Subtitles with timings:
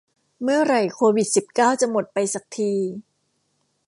[0.43, 2.73] เมื่อไหร่โควิดสิบเก้าจะหมดไปสักที